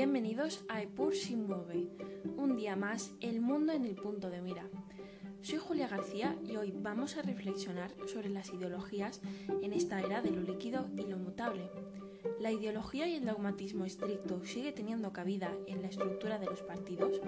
[0.00, 1.88] Bienvenidos a Epur sin mueve.
[2.36, 4.68] Un día más, el mundo en el punto de mira.
[5.42, 9.20] Soy Julia García y hoy vamos a reflexionar sobre las ideologías
[9.60, 11.68] en esta era de lo líquido y lo mutable.
[12.38, 17.20] ¿La ideología y el dogmatismo estricto sigue teniendo cabida en la estructura de los partidos?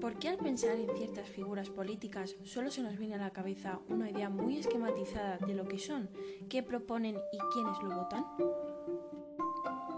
[0.00, 3.80] ¿Por qué al pensar en ciertas figuras políticas solo se nos viene a la cabeza
[3.88, 6.08] una idea muy esquematizada de lo que son,
[6.48, 8.24] qué proponen y quiénes lo votan?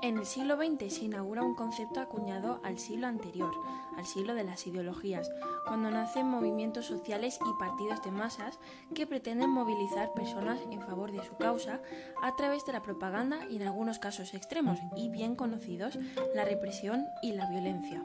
[0.02, 3.52] En el siglo XX se inaugura un concepto acuñado al siglo anterior,
[3.96, 5.30] al siglo de las ideologías,
[5.66, 8.58] cuando nacen movimientos sociales y partidos de masas
[8.94, 11.80] que pretenden movilizar personas en favor de su causa
[12.22, 15.98] a través de la propaganda y en algunos casos extremos y bien conocidos,
[16.34, 18.04] la represión y la violencia.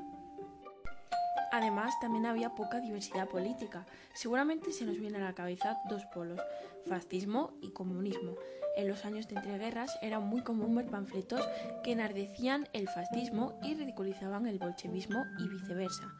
[1.51, 3.85] Además, también había poca diversidad política.
[4.13, 6.39] Seguramente se nos viene a la cabeza dos polos,
[6.87, 8.35] fascismo y comunismo.
[8.77, 11.45] En los años de entreguerras era muy común ver panfletos
[11.83, 16.13] que enardecían el fascismo y ridiculizaban el bolchevismo y viceversa.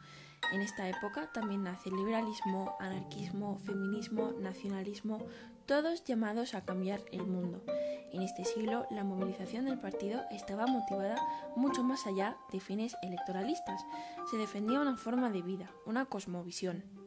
[0.50, 5.24] En esta época también nace liberalismo, anarquismo, feminismo, nacionalismo,
[5.66, 7.62] todos llamados a cambiar el mundo.
[8.12, 11.16] En este siglo, la movilización del partido estaba motivada
[11.56, 13.86] mucho más allá de fines electoralistas.
[14.30, 17.01] Se defendía una forma de vida, una cosmovisión.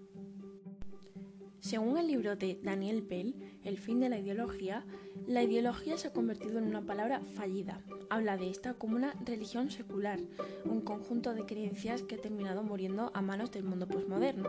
[1.65, 4.85] Según el libro de Daniel Pell, El fin de la ideología,
[5.25, 7.81] la ideología se ha convertido en una palabra fallida.
[8.11, 10.19] Habla de esta como una religión secular,
[10.63, 14.47] un conjunto de creencias que ha terminado muriendo a manos del mundo posmoderno.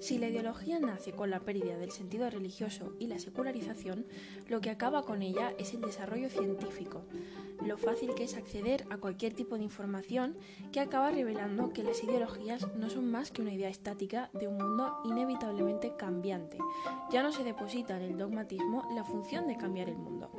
[0.00, 4.04] Si la ideología nace con la pérdida del sentido religioso y la secularización,
[4.46, 7.06] lo que acaba con ella es el desarrollo científico,
[7.66, 10.36] lo fácil que es acceder a cualquier tipo de información
[10.72, 14.56] que acaba revelando que las ideologías no son más que una idea estática de un
[14.56, 16.58] mundo inevitablemente cambiante.
[17.10, 20.30] Ya no se deposita en el dogmatismo la función de cambiar el mundo.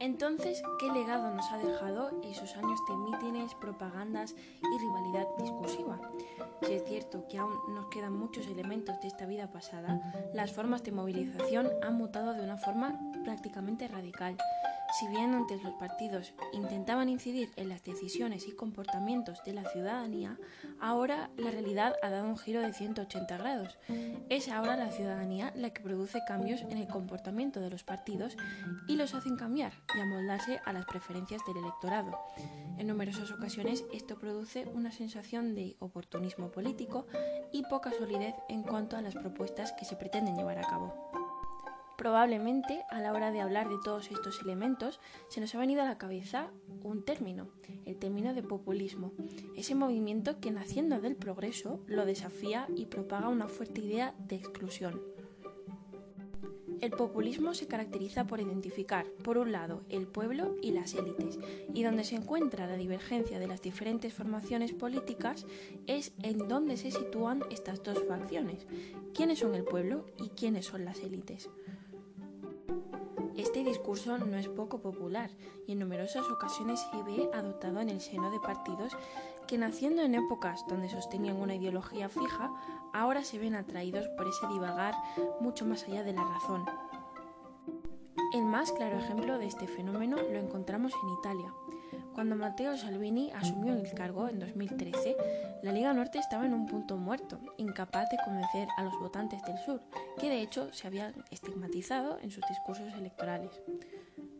[0.00, 5.98] Entonces, ¿qué legado nos ha dejado esos años de mítines, propagandas y rivalidad discursiva?
[6.62, 10.02] Si es cierto que aún nos quedan muchos elementos de esta vida pasada,
[10.34, 14.36] las formas de movilización han mutado de una forma prácticamente radical.
[14.94, 20.38] Si bien antes los partidos intentaban incidir en las decisiones y comportamientos de la ciudadanía,
[20.80, 23.76] ahora la realidad ha dado un giro de 180 grados.
[24.28, 28.36] Es ahora la ciudadanía la que produce cambios en el comportamiento de los partidos
[28.86, 32.16] y los hacen cambiar y amoldarse a las preferencias del electorado.
[32.78, 37.08] En numerosas ocasiones esto produce una sensación de oportunismo político
[37.50, 41.23] y poca solidez en cuanto a las propuestas que se pretenden llevar a cabo.
[41.96, 45.86] Probablemente a la hora de hablar de todos estos elementos se nos ha venido a
[45.86, 46.50] la cabeza
[46.82, 47.48] un término,
[47.86, 49.12] el término de populismo,
[49.56, 55.00] ese movimiento que naciendo del progreso lo desafía y propaga una fuerte idea de exclusión.
[56.80, 61.38] El populismo se caracteriza por identificar, por un lado, el pueblo y las élites,
[61.72, 65.46] y donde se encuentra la divergencia de las diferentes formaciones políticas
[65.86, 68.66] es en donde se sitúan estas dos facciones,
[69.14, 71.48] quiénes son el pueblo y quiénes son las élites.
[73.84, 75.28] Discurso no es poco popular
[75.66, 78.96] y en numerosas ocasiones se ve adoptado en el seno de partidos
[79.46, 82.50] que naciendo en épocas donde sostenían una ideología fija,
[82.94, 84.94] ahora se ven atraídos por ese divagar
[85.38, 86.64] mucho más allá de la razón.
[88.32, 91.52] El más claro ejemplo de este fenómeno lo encontramos en Italia.
[92.14, 95.16] Cuando Matteo Salvini asumió el cargo en 2013,
[95.62, 99.58] la Liga Norte estaba en un punto muerto, incapaz de convencer a los votantes del
[99.58, 99.82] sur,
[100.20, 103.50] que de hecho se habían estigmatizado en sus discursos electorales.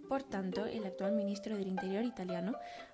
[0.09, 2.53] Por tanto, el actual ministro del Interior italiano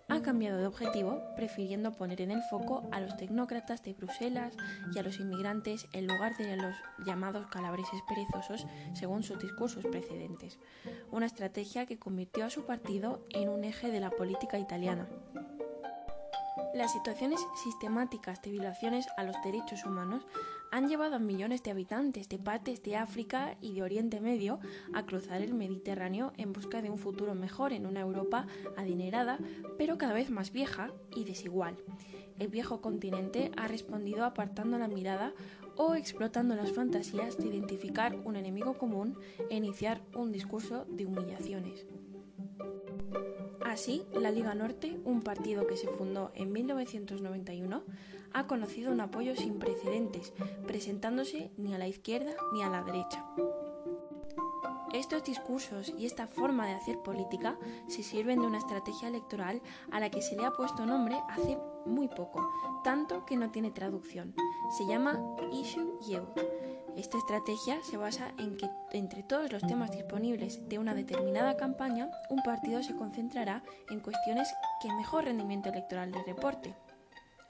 [0.09, 4.54] ha cambiado de objetivo, prefiriendo poner en el foco a los tecnócratas de Bruselas
[4.94, 10.59] y a los inmigrantes en lugar de los llamados calabreses perezosos, según sus discursos precedentes.
[11.10, 15.09] Una estrategia que convirtió a su partido en un eje de la política italiana.
[16.75, 20.25] Las situaciones sistemáticas de violaciones a los derechos humanos
[20.70, 24.60] han llevado a millones de habitantes de partes de África y de Oriente Medio
[24.92, 28.46] a cruzar el Mediterráneo en busca de un futuro mejor en una Europa
[28.76, 29.38] adinerada,
[29.78, 31.76] pero cada vez más vieja y desigual.
[32.38, 35.34] El viejo continente ha respondido apartando la mirada
[35.76, 39.19] o explotando las fantasías de identificar un enemigo común
[39.50, 41.87] e iniciar un discurso de humillaciones.
[43.70, 47.84] Así, la Liga Norte, un partido que se fundó en 1991,
[48.32, 50.32] ha conocido un apoyo sin precedentes,
[50.67, 53.25] presentándose ni a la izquierda ni a la derecha.
[54.93, 57.56] Estos discursos y esta forma de hacer política
[57.87, 59.62] se sirven de una estrategia electoral
[59.93, 61.56] a la que se le ha puesto nombre hace
[61.87, 62.50] muy poco,
[62.82, 64.34] tanto que no tiene traducción.
[64.76, 65.20] Se llama
[65.52, 66.26] Issue Yield
[66.96, 72.10] Esta estrategia se basa en que entre todos los temas disponibles de una determinada campaña,
[72.28, 74.48] un partido se concentrará en cuestiones
[74.82, 76.75] que mejor rendimiento electoral le reporte.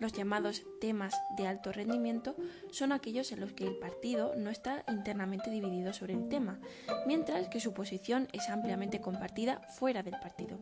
[0.01, 2.35] Los llamados temas de alto rendimiento
[2.71, 6.59] son aquellos en los que el partido no está internamente dividido sobre el tema,
[7.07, 10.59] mientras que su posición es ampliamente compartida fuera del partido.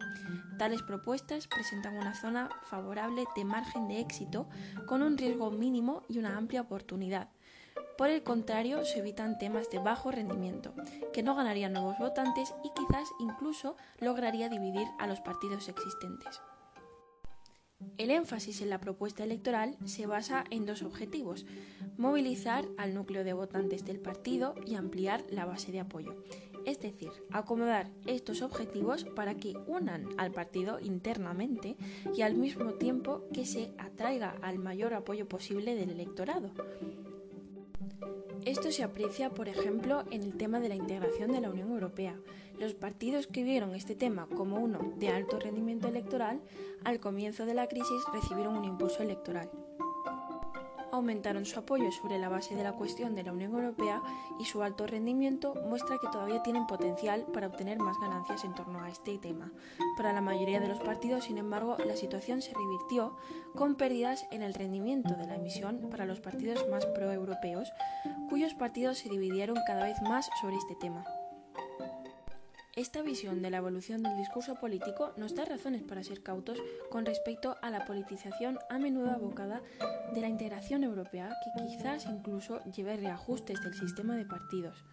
[0.59, 4.49] Tales propuestas presentan una zona favorable de margen de éxito
[4.87, 7.29] con un riesgo mínimo y una amplia oportunidad.
[7.97, 10.73] Por el contrario, se evitan temas de bajo rendimiento,
[11.13, 16.41] que no ganarían nuevos votantes y quizás incluso lograría dividir a los partidos existentes.
[17.97, 21.47] El énfasis en la propuesta electoral se basa en dos objetivos,
[21.97, 26.17] movilizar al núcleo de votantes del partido y ampliar la base de apoyo.
[26.65, 31.77] Es decir, acomodar estos objetivos para que unan al partido internamente
[32.15, 36.51] y al mismo tiempo que se atraiga al mayor apoyo posible del electorado.
[38.49, 42.19] Esto se aprecia, por ejemplo, en el tema de la integración de la Unión Europea.
[42.59, 46.41] Los partidos que vieron este tema como uno de alto rendimiento electoral,
[46.83, 49.51] al comienzo de la crisis recibieron un impulso electoral
[50.93, 54.03] aumentaron su apoyo sobre la base de la cuestión de la Unión Europea
[54.39, 58.81] y su alto rendimiento muestra que todavía tienen potencial para obtener más ganancias en torno
[58.81, 59.53] a este tema.
[59.97, 63.17] Para la mayoría de los partidos, sin embargo, la situación se revirtió
[63.55, 67.73] con pérdidas en el rendimiento de la emisión para los partidos más proeuropeos,
[68.29, 71.05] cuyos partidos se dividieron cada vez más sobre este tema.
[72.79, 77.05] Esta visión de la evolución del discurso político nos da razones para ser cautos con
[77.05, 79.63] respecto a la politización a menudo abocada
[80.15, 84.85] de la integración europea que quizás incluso lleve reajustes del sistema de partidos.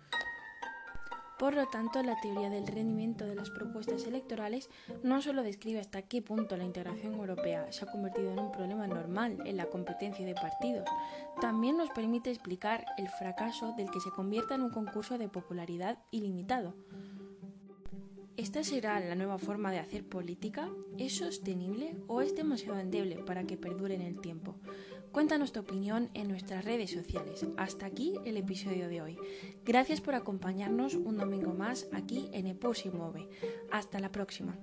[1.38, 4.68] Por lo tanto, la teoría del rendimiento de las propuestas electorales
[5.04, 8.88] no solo describe hasta qué punto la integración europea se ha convertido en un problema
[8.88, 10.90] normal en la competencia de partidos,
[11.40, 16.00] también nos permite explicar el fracaso del que se convierta en un concurso de popularidad
[16.10, 16.74] ilimitado.
[18.38, 20.70] ¿Esta será la nueva forma de hacer política?
[20.98, 24.56] ¿Es sostenible o es demasiado endeble para que perdure en el tiempo?
[25.14, 27.48] Cuéntanos tu opinión en nuestras redes sociales.
[27.56, 29.18] Hasta aquí el episodio de hoy.
[29.64, 33.30] Gracias por acompañarnos un domingo más aquí en Epos y Move.
[33.72, 34.60] Hasta la próxima.